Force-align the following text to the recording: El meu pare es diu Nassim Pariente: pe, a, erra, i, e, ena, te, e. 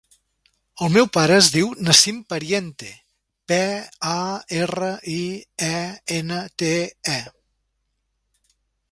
El 0.85 0.91
meu 0.93 1.07
pare 1.15 1.33
es 1.41 1.49
diu 1.55 1.67
Nassim 1.89 2.15
Pariente: 2.33 2.87
pe, 3.51 3.59
a, 4.11 4.21
erra, 4.63 4.89
i, 5.17 5.21
e, 5.67 5.77
ena, 6.21 6.39
te, 6.63 6.73
e. 7.17 8.55